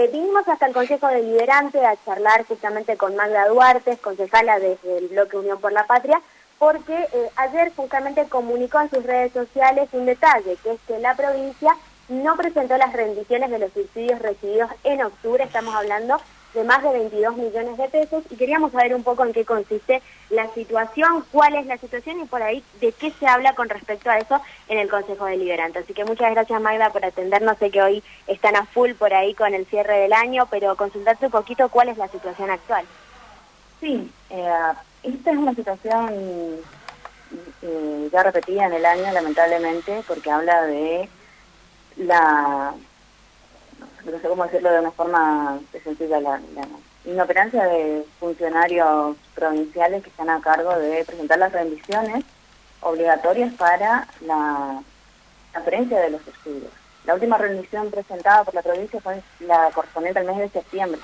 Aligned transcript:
Vinimos 0.00 0.46
hasta 0.46 0.66
el 0.66 0.72
Consejo 0.72 1.08
Deliberante 1.08 1.84
a 1.84 1.96
charlar 2.04 2.46
justamente 2.46 2.96
con 2.96 3.16
Magda 3.16 3.48
Duarte, 3.48 3.96
concejala 3.96 4.60
desde 4.60 4.98
el 4.98 5.08
Bloque 5.08 5.36
Unión 5.36 5.60
por 5.60 5.72
la 5.72 5.88
Patria, 5.88 6.22
porque 6.56 6.94
eh, 6.94 7.30
ayer 7.34 7.72
justamente 7.74 8.28
comunicó 8.28 8.80
en 8.80 8.90
sus 8.90 9.02
redes 9.02 9.32
sociales 9.32 9.88
un 9.90 10.06
detalle, 10.06 10.56
que 10.62 10.70
es 10.74 10.80
que 10.86 11.00
la 11.00 11.16
provincia 11.16 11.76
no 12.08 12.36
presentó 12.36 12.78
las 12.78 12.92
rendiciones 12.92 13.50
de 13.50 13.58
los 13.58 13.72
subsidios 13.72 14.20
recibidos 14.20 14.70
en 14.84 15.02
octubre, 15.02 15.42
estamos 15.42 15.74
hablando 15.74 16.16
de 16.54 16.64
más 16.64 16.82
de 16.82 16.90
22 16.90 17.36
millones 17.36 17.76
de 17.76 17.88
pesos 17.88 18.24
y 18.30 18.36
queríamos 18.36 18.72
saber 18.72 18.94
un 18.94 19.02
poco 19.02 19.24
en 19.24 19.32
qué 19.32 19.44
consiste 19.44 20.02
la 20.30 20.48
situación, 20.54 21.24
cuál 21.30 21.54
es 21.54 21.66
la 21.66 21.76
situación 21.78 22.20
y 22.20 22.24
por 22.24 22.42
ahí 22.42 22.64
de 22.80 22.92
qué 22.92 23.10
se 23.10 23.26
habla 23.26 23.54
con 23.54 23.68
respecto 23.68 24.10
a 24.10 24.18
eso 24.18 24.40
en 24.68 24.78
el 24.78 24.88
Consejo 24.88 25.26
Deliberante. 25.26 25.80
Así 25.80 25.92
que 25.92 26.04
muchas 26.04 26.32
gracias 26.32 26.60
Magda 26.60 26.90
por 26.90 27.04
atendernos, 27.04 27.58
sé 27.58 27.70
que 27.70 27.82
hoy 27.82 28.02
están 28.26 28.56
a 28.56 28.64
full 28.66 28.92
por 28.92 29.12
ahí 29.12 29.34
con 29.34 29.54
el 29.54 29.66
cierre 29.66 29.98
del 29.98 30.12
año, 30.12 30.46
pero 30.50 30.76
consultarte 30.76 31.26
un 31.26 31.32
poquito 31.32 31.68
cuál 31.68 31.90
es 31.90 31.98
la 31.98 32.08
situación 32.08 32.50
actual. 32.50 32.84
Sí, 33.80 34.10
eh, 34.30 34.52
esta 35.02 35.30
es 35.30 35.36
una 35.36 35.54
situación 35.54 36.58
eh, 37.62 38.08
ya 38.10 38.22
repetida 38.22 38.66
en 38.66 38.72
el 38.72 38.86
año 38.86 39.12
lamentablemente 39.12 40.02
porque 40.06 40.30
habla 40.30 40.62
de 40.62 41.08
la 41.96 42.74
no 44.04 44.18
sé 44.20 44.28
cómo 44.28 44.44
decirlo 44.44 44.70
de 44.70 44.80
una 44.80 44.90
forma 44.90 45.58
sencilla, 45.84 46.20
la, 46.20 46.40
inoperancia 47.04 47.64
de 47.64 48.04
funcionarios 48.20 49.16
provinciales 49.34 50.02
que 50.02 50.10
están 50.10 50.28
a 50.28 50.40
cargo 50.40 50.76
de 50.78 51.04
presentar 51.04 51.38
las 51.38 51.52
rendiciones 51.52 52.24
obligatorias 52.80 53.54
para 53.54 54.06
la 54.20 54.82
transferencia 55.52 56.00
de 56.00 56.10
los 56.10 56.22
subsidios. 56.22 56.70
La 57.06 57.14
última 57.14 57.38
rendición 57.38 57.90
presentada 57.90 58.44
por 58.44 58.54
la 58.54 58.62
provincia 58.62 59.00
fue 59.00 59.22
la 59.40 59.70
correspondiente 59.74 60.20
al 60.20 60.26
mes 60.26 60.38
de 60.38 60.48
septiembre. 60.50 61.00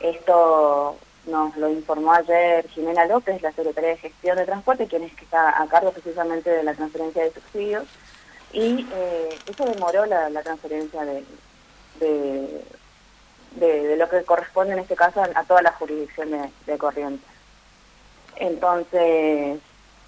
Esto 0.00 0.96
nos 1.26 1.56
lo 1.56 1.70
informó 1.70 2.12
ayer 2.12 2.68
Jimena 2.68 3.06
López, 3.06 3.40
la 3.40 3.52
Secretaría 3.52 3.90
de 3.90 3.96
Gestión 3.96 4.36
de 4.36 4.44
Transporte, 4.44 4.86
quien 4.86 5.04
es 5.04 5.14
que 5.14 5.24
está 5.24 5.62
a 5.62 5.66
cargo 5.66 5.92
precisamente 5.92 6.50
de 6.50 6.62
la 6.62 6.74
transferencia 6.74 7.22
de 7.22 7.32
subsidios, 7.32 7.84
y 8.52 8.86
eh, 8.92 9.38
eso 9.46 9.64
demoró 9.64 10.04
la 10.06 10.42
transferencia 10.42 11.04
de, 11.04 11.24
de, 11.98 12.64
de, 13.56 13.96
lo 13.96 14.08
que 14.08 14.22
corresponde 14.24 14.74
en 14.74 14.80
este 14.80 14.96
caso 14.96 15.22
a, 15.22 15.44
toda 15.44 15.62
la 15.62 15.72
jurisdicción 15.72 16.30
de, 16.30 16.50
de 16.66 16.78
Corrientes. 16.78 17.28
Entonces, 18.36 19.58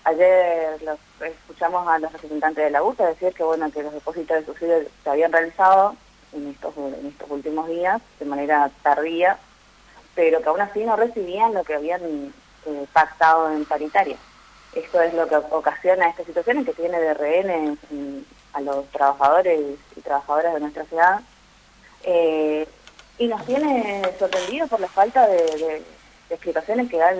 ayer 0.05 0.80
escuchamos 1.20 1.86
a 1.88 1.98
los 1.98 2.12
representantes 2.12 2.64
de 2.64 2.70
la 2.70 2.83
UTA 2.83 3.06
decir 3.06 3.33
que 3.34 3.42
bueno 3.42 3.70
que 3.70 3.83
los 3.83 3.92
depósitos 3.92 4.38
de 4.38 4.47
subsidio 4.47 4.77
se 5.03 5.10
habían 5.10 5.33
realizado 5.33 5.94
en 6.33 6.48
estos, 6.48 6.77
en 6.77 7.06
estos 7.06 7.30
últimos 7.30 7.69
días 7.69 8.00
de 8.19 8.25
manera 8.25 8.70
tardía, 8.83 9.38
pero 10.14 10.42
que 10.42 10.48
aún 10.48 10.60
así 10.60 10.84
no 10.84 10.97
recibían 10.97 11.55
lo 11.55 11.62
que 11.62 11.75
habían 11.75 12.33
eh, 12.66 12.86
pactado 12.92 13.53
en 13.53 13.64
paritaria. 13.64 14.16
Esto 14.75 15.03
es 15.03 15.12
lo 15.12 15.28
que 15.28 15.36
ocasiona 15.36 16.08
esta 16.08 16.25
situación 16.25 16.58
en 16.58 16.64
que 16.64 16.72
tiene 16.72 16.98
de 16.98 17.12
rehenes 17.12 17.78
a 18.55 18.60
los 18.62 18.88
trabajadores 18.88 19.60
y 19.94 20.00
trabajadoras 20.00 20.55
de 20.55 20.60
nuestra 20.60 20.84
ciudad 20.84 21.20
eh, 22.05 22.67
y 23.19 23.27
nos 23.27 23.45
tiene 23.47 24.03
sorprendido 24.19 24.67
por 24.67 24.81
la 24.81 24.89
falta 24.89 25.27
de, 25.27 25.83
explicaciones 26.31 26.91
que 26.91 26.97
dan 26.97 27.17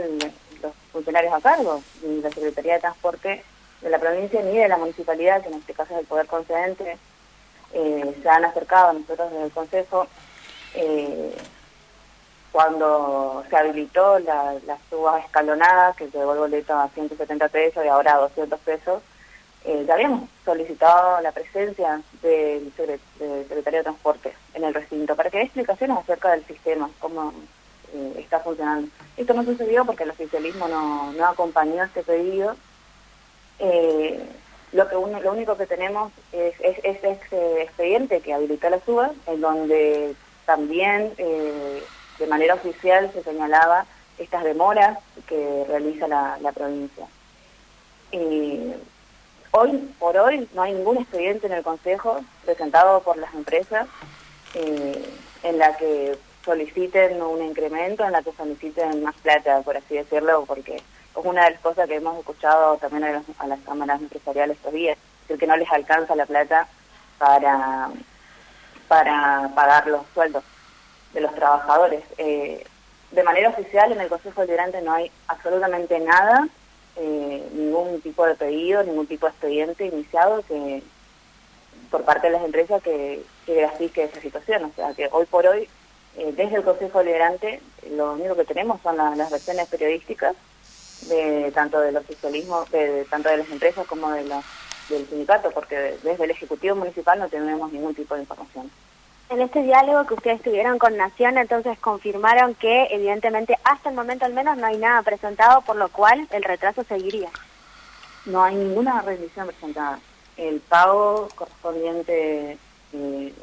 los 0.63 0.73
funcionarios 0.91 1.35
a 1.35 1.41
cargo, 1.41 1.83
ni 2.03 2.23
la 2.23 2.31
Secretaría 2.31 2.75
de 2.75 2.81
Transporte 2.81 3.45
de 3.83 3.91
la 3.91 3.99
provincia 3.99 4.41
ni 4.43 4.57
de 4.57 4.69
la 4.69 4.79
municipalidad, 4.79 5.43
que 5.43 5.49
en 5.49 5.55
este 5.55 5.75
caso 5.75 5.93
es 5.95 6.01
el 6.01 6.07
Poder 6.07 6.27
Concedente, 6.27 6.97
eh, 7.75 8.17
se 8.23 8.29
han 8.29 8.45
acercado 8.45 8.89
a 8.89 8.93
nosotros 8.95 9.31
desde 9.31 9.45
el 9.45 9.51
Consejo 9.51 10.07
eh, 10.75 11.35
cuando 12.53 13.45
se 13.49 13.57
habilitó 13.57 14.19
la, 14.21 14.55
la 14.67 14.79
suba 14.89 15.19
escalonada, 15.21 15.95
que 15.95 16.09
llegó 16.09 16.33
el 16.33 16.39
boleto 16.39 16.75
a 16.75 16.89
170 16.89 17.49
pesos 17.49 17.85
y 17.85 17.89
ahora 17.89 18.15
a 18.15 18.21
200 18.21 18.61
pesos, 18.61 19.03
eh, 19.65 19.85
ya 19.87 19.95
habíamos 19.95 20.29
solicitado 20.45 21.21
la 21.21 21.31
presencia 21.31 22.01
del, 22.21 22.73
secretario 22.75 23.79
de 23.79 23.85
Transporte 23.85 24.33
en 24.55 24.65
el 24.65 24.75
recinto 24.75 25.15
para 25.15 25.31
que 25.31 25.39
dé 25.39 25.45
explicaciones 25.45 25.99
acerca 25.99 26.33
del 26.33 26.45
sistema, 26.47 26.91
cómo 26.99 27.33
eh, 27.95 28.15
está 28.19 28.41
funcionando. 28.41 28.89
Esto 29.17 29.35
no 29.35 29.45
sucedió 29.45 29.85
porque 29.85 30.03
el 30.03 30.11
oficialismo 30.11 30.67
no, 30.67 31.13
no 31.13 31.27
acompañó 31.27 31.85
este 31.85 32.03
pedido. 32.03 32.57
Eh, 33.61 34.21
lo 34.73 34.89
que 34.89 34.95
lo 34.95 35.33
único 35.33 35.57
que 35.57 35.67
tenemos 35.67 36.13
es, 36.33 36.55
es, 36.61 36.79
este 36.83 37.63
expediente 37.63 38.21
que 38.21 38.35
habilitó 38.35 38.69
la 38.69 38.81
SUBA, 38.81 39.13
en 39.27 39.41
donde 39.41 40.15
también 40.47 41.15
de 41.15 42.27
manera 42.27 42.55
oficial 42.55 43.13
se 43.13 43.23
señalaba 43.23 43.85
estas 44.19 44.43
demoras 44.45 44.99
que 45.27 45.65
realiza 45.69 46.09
la, 46.09 46.39
la 46.41 46.53
provincia. 46.53 47.07
Hoy 49.55 49.95
por 49.99 50.17
hoy 50.17 50.49
no 50.55 50.63
hay 50.63 50.73
ningún 50.73 50.97
expediente 50.97 51.47
en 51.47 51.53
el 51.53 51.63
Consejo 51.63 52.25
presentado 52.43 53.03
por 53.03 53.19
las 53.19 53.35
empresas 53.35 53.87
eh, 54.55 55.15
en 55.43 55.59
la 55.59 55.77
que 55.77 56.19
soliciten 56.43 57.21
un 57.21 57.43
incremento, 57.43 58.03
en 58.03 58.13
la 58.13 58.23
que 58.23 58.33
soliciten 58.33 59.03
más 59.03 59.15
plata, 59.17 59.61
por 59.61 59.77
así 59.77 59.97
decirlo, 59.97 60.47
porque 60.47 60.77
es 60.77 60.83
una 61.17 61.45
de 61.45 61.51
las 61.51 61.61
cosas 61.61 61.87
que 61.87 61.97
hemos 61.97 62.19
escuchado 62.19 62.79
también 62.79 63.05
a, 63.05 63.47
las 63.47 63.61
cámaras 63.61 64.01
empresariales 64.01 64.57
estos 64.57 64.73
días, 64.73 64.97
es 65.29 65.39
que 65.39 65.47
no 65.47 65.57
les 65.59 65.71
alcanza 65.71 66.17
la 66.17 66.25
plata 66.25 66.67
para, 67.19 67.91
para 68.89 69.51
pagar 69.55 69.87
los 69.87 70.01
sueldos 70.15 70.45
de 71.13 71.21
los 71.21 71.35
trabajadores. 71.35 72.03
Eh, 72.17 72.65
de 73.11 73.23
manera 73.23 73.51
oficial 73.51 73.93
en 73.93 74.01
el 74.01 74.09
Consejo 74.09 74.41
Deliberante 74.41 74.81
no 74.81 74.95
hay 74.95 75.11
absolutamente 75.29 76.01
nada 76.01 76.49
eh, 76.97 77.49
ningún 77.55 78.01
tipo 78.01 78.27
de 78.27 78.35
pedido, 78.35 78.83
ningún 78.83 79.07
tipo 79.07 79.27
de 79.27 79.33
expediente 79.33 79.87
iniciado 79.87 80.43
que 80.43 80.83
por 81.91 82.05
parte 82.05 82.29
de 82.29 82.35
las 82.35 82.45
empresas 82.45 82.83
que, 82.83 83.23
que 83.47 83.55
grafique 83.55 84.05
esa 84.05 84.21
situación. 84.21 84.65
O 84.65 84.73
sea 84.75 84.95
que 84.95 85.09
hoy 85.13 85.27
por 85.27 85.47
hoy, 85.47 85.69
eh, 86.17 86.33
desde 86.37 86.57
el 86.57 86.65
Consejo 86.65 86.99
Deliberante, 86.99 87.61
lo 87.91 88.13
único 88.13 88.37
que 88.37 88.45
tenemos 88.45 88.81
son 88.83 88.97
las 88.97 89.31
versiones 89.31 89.69
periodísticas 89.69 90.35
de 91.09 91.51
tanto 91.53 91.81
del 91.81 91.97
oficialismo, 91.97 92.65
de, 92.71 93.05
tanto 93.11 93.29
de 93.29 93.39
las 93.39 93.51
empresas 93.51 93.87
como 93.87 94.11
de 94.11 94.25
del 94.89 95.09
sindicato, 95.09 95.51
porque 95.53 95.97
desde 96.03 96.25
el 96.25 96.31
Ejecutivo 96.31 96.77
Municipal 96.77 97.19
no 97.19 97.29
tenemos 97.29 97.73
ningún 97.73 97.95
tipo 97.95 98.15
de 98.15 98.23
información. 98.23 98.71
En 99.33 99.41
este 99.41 99.63
diálogo 99.63 100.05
que 100.07 100.13
ustedes 100.13 100.43
tuvieron 100.43 100.79
con 100.79 100.95
Nación, 100.99 101.39
entonces 101.39 101.79
confirmaron 101.79 102.55
que 102.55 102.89
evidentemente 102.91 103.57
hasta 103.65 103.89
el 103.89 103.95
momento 103.95 104.27
al 104.27 104.35
menos 104.35 104.59
no 104.59 104.67
hay 104.67 104.77
nada 104.77 105.01
presentado, 105.01 105.63
por 105.63 105.77
lo 105.77 105.89
cual 105.89 106.29
el 106.33 106.45
retraso 106.45 106.85
seguiría. 106.85 107.31
No 108.27 108.45
hay 108.45 108.57
ninguna 108.57 109.01
rendición 109.01 109.47
presentada. 109.47 110.01
El 110.37 110.61
pago 110.61 111.29
correspondiente 111.35 112.59
eh, 112.93 113.35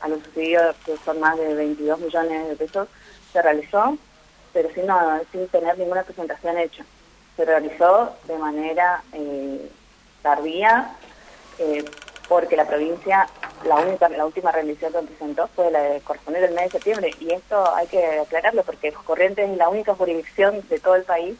a 0.00 0.08
los 0.08 0.22
subsidios, 0.22 0.74
que 0.86 0.96
son 1.04 1.20
más 1.20 1.36
de 1.36 1.56
22 1.56 2.00
millones 2.00 2.48
de 2.48 2.56
pesos, 2.56 2.88
se 3.34 3.42
realizó, 3.42 3.98
pero 4.54 4.70
sin, 4.70 4.86
sin 5.30 5.46
tener 5.48 5.78
ninguna 5.78 6.04
presentación 6.04 6.56
hecha. 6.56 6.86
Se 7.36 7.44
realizó 7.44 8.16
de 8.26 8.38
manera 8.38 9.02
eh, 9.12 9.70
tardía, 10.22 10.96
eh, 11.58 11.84
porque 12.30 12.56
la 12.56 12.66
provincia 12.66 13.28
la 13.64 13.76
única, 13.76 14.08
la 14.08 14.26
última 14.26 14.52
rendición 14.52 14.92
que 14.92 15.02
presentó 15.02 15.48
fue 15.48 15.70
la 15.70 15.80
de 15.80 16.00
corresponder 16.00 16.44
el 16.44 16.54
mes 16.54 16.64
de 16.64 16.70
septiembre 16.70 17.10
y 17.20 17.32
esto 17.32 17.74
hay 17.74 17.86
que 17.86 18.20
aclararlo 18.20 18.62
porque 18.62 18.92
Corrientes 18.92 19.48
es 19.48 19.56
la 19.56 19.68
única 19.68 19.94
jurisdicción 19.94 20.66
de 20.68 20.78
todo 20.78 20.96
el 20.96 21.04
país 21.04 21.36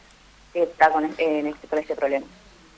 que 0.51 0.63
está 0.63 0.89
con, 0.91 1.05
este, 1.05 1.55
con 1.69 1.79
este 1.79 1.95
problema. 1.95 2.25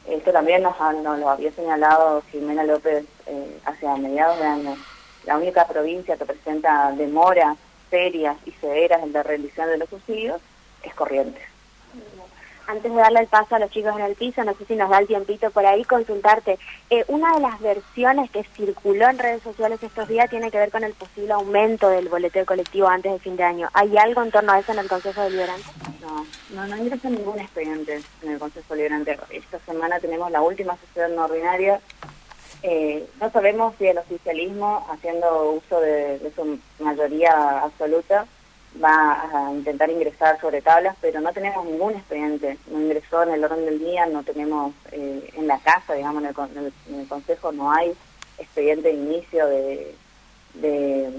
Esto 0.08 0.32
también 0.32 0.62
nos, 0.62 0.78
nos, 1.04 1.20
lo 1.20 1.30
había 1.30 1.52
señalado 1.52 2.22
Jimena 2.32 2.64
López 2.64 3.06
eh, 3.26 3.60
hacia 3.66 3.96
mediados 3.96 4.40
de 4.40 4.46
año. 4.46 4.78
La 5.26 5.38
única 5.38 5.68
provincia 5.68 6.16
que 6.16 6.26
presenta 6.26 6.92
demoras 6.92 7.58
serias 7.90 8.38
y 8.46 8.52
severas 8.52 9.02
en 9.04 9.14
la 9.14 9.24
rendición 9.24 9.68
de 9.68 9.78
los 9.78 9.90
subsidios 9.90 10.40
es 10.84 10.94
Corrientes 10.94 11.55
antes 12.68 12.92
de 12.92 13.00
darle 13.00 13.22
el 13.22 13.28
paso 13.28 13.56
a 13.56 13.60
los 13.60 13.72
chicos 13.72 13.96
en 13.96 14.06
el 14.06 14.16
piso, 14.16 14.44
no 14.44 14.54
sé 14.56 14.66
si 14.66 14.76
nos 14.76 14.90
da 14.90 15.00
el 15.00 15.08
tiempito 15.08 15.52
por 15.52 15.66
ahí, 15.66 15.84
consultarte. 15.84 16.58
Eh, 16.90 17.04
una 17.08 17.34
de 17.34 17.42
las 17.42 17.60
versiones 17.60 18.30
que 18.32 18.44
circuló 18.56 19.10
en 19.10 19.20
redes 19.20 19.44
sociales 19.44 19.82
estos 19.82 20.08
días 20.08 20.30
tiene 20.30 20.52
que 20.52 20.58
ver 20.58 20.72
con 20.72 20.84
el 20.84 20.94
posible 20.94 21.34
aumento 21.34 21.90
del 21.90 22.10
boleteo 22.10 22.46
colectivo 22.46 22.88
antes 22.88 23.12
de 23.12 23.20
fin 23.20 23.36
de 23.36 23.44
año. 23.44 23.70
¿Hay 23.74 23.98
algo 23.98 24.24
en 24.24 24.32
torno 24.32 24.52
a 24.52 24.60
eso 24.60 24.72
en 24.72 24.80
el 24.80 24.88
Consejo 24.88 25.22
Deliberante? 25.22 25.68
No, 26.02 26.26
no, 26.52 26.68
no 26.68 26.78
ingresa 26.78 27.10
ningún 27.10 27.40
expediente 27.40 28.02
en 28.22 28.32
el 28.32 28.40
Consejo 28.40 28.74
Deliberante. 28.74 29.18
Esta 29.30 29.60
semana 29.60 30.00
tenemos 30.00 30.32
la 30.32 30.42
última 30.42 30.78
sesión 30.78 31.18
ordinaria. 31.18 31.80
Eh, 32.64 33.08
no 33.22 33.32
sabemos 33.32 33.76
si 33.78 33.88
el 33.88 33.98
oficialismo, 33.98 34.88
haciendo 34.92 35.52
uso 35.52 35.80
de 35.80 36.32
su 36.36 36.60
mayoría 36.80 37.60
absoluta, 37.60 38.26
va 38.84 39.48
a 39.48 39.52
intentar 39.52 39.90
ingresar 39.90 40.40
sobre 40.40 40.62
tablas, 40.62 40.96
pero 41.02 41.22
no 41.22 41.32
tenemos 41.34 41.66
ningún 41.66 41.94
expediente. 41.94 42.58
No 42.68 42.82
ingresó 42.82 43.24
en 43.24 43.32
el 43.32 43.44
orden 43.44 43.66
del 43.66 43.80
día, 43.80 44.06
no 44.06 44.24
tenemos 44.24 44.74
eh, 44.92 45.30
en 45.34 45.48
la 45.48 45.60
casa, 45.60 45.94
digamos, 45.94 46.24
en 46.24 47.00
el, 47.00 47.08
Consejo 47.08 47.52
no 47.52 47.72
hay 47.72 47.94
expediente 48.38 48.90
de 48.90 48.94
inicio 48.94 49.48
de, 49.48 49.96
de, 50.56 51.14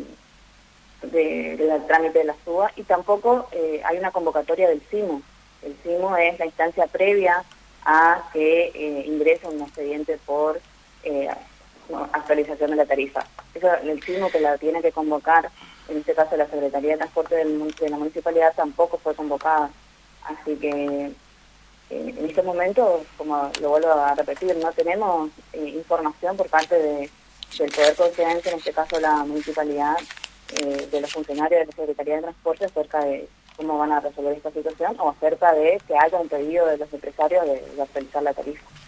trámite 1.87 2.19
de 2.19 2.25
la 2.25 2.35
SUA 2.45 2.73
y 2.77 2.83
tampoco 2.83 3.49
eh, 3.53 3.81
hay 3.85 3.99
una 3.99 4.11
convocatoria 4.11 4.69
del 4.69 4.81
CIMO. 4.83 5.23
El 5.63 5.75
CIMO 5.83 6.17
es 6.17 6.39
la 6.39 6.47
instancia 6.47 6.87
previa 6.87 7.45
a 7.85 8.29
que 8.33 8.73
eh, 8.75 9.41
un 9.45 9.61
expediente 9.63 10.19
por 10.27 10.61
eh, 11.05 11.29
actualización 12.13 12.71
de 12.71 12.77
la 12.77 12.87
tarifa. 12.87 13.25
El 13.83 14.03
CIMO 14.03 14.31
que 14.31 14.41
la 14.41 14.59
tiene 14.59 14.83
que 14.83 14.93
convocar, 14.93 15.51
en 15.89 15.99
este 15.99 16.15
caso 16.15 16.37
la 16.37 16.47
Secretaría 16.47 16.93
de 16.93 16.99
Transporte 16.99 17.37
de 17.37 17.89
la 17.89 17.97
Municipalidad, 17.97 18.55
tampoco 18.55 18.99
fue 18.99 19.15
convocada. 19.15 19.71
Así 20.25 20.57
que 20.57 21.13
en 21.91 22.27
este 22.27 22.43
momento, 22.43 23.05
como 23.17 23.51
lo 23.61 23.71
vuelvo 23.71 23.93
a 23.93 24.15
repetir, 24.15 24.57
no 24.57 24.73
tenemos 24.73 25.31
información 25.53 26.37
por 26.37 26.49
parte 26.49 26.75
de, 26.75 27.11
del 27.59 27.73
Poder 27.73 27.95
Concedente, 27.95 28.51
en 28.51 28.59
este 28.59 28.73
caso 28.73 28.99
la 28.99 29.25
Municipalidad, 29.25 29.97
eh, 30.53 30.89
de 30.91 31.01
los 31.01 31.13
funcionarios 31.13 31.61
de 31.61 31.67
la 31.67 31.73
Secretaría 31.73 32.17
de 32.17 32.23
Transporte 32.23 32.65
acerca 32.65 33.05
de 33.05 33.29
cómo 33.57 33.79
van 33.79 33.93
a 33.93 34.01
resolver 34.01 34.37
esta 34.37 34.51
situación 34.51 34.97
o 35.01 35.11
acerca 35.11 35.53
de 35.53 35.81
que 35.87 35.97
haya 35.97 36.19
un 36.19 36.29
pedido 36.29 36.67
de 36.67 36.79
los 36.79 36.93
empresarios 36.93 37.45
de 37.47 37.83
actualizar 37.83 38.23
la 38.23 38.35
tarifa. 38.35 38.63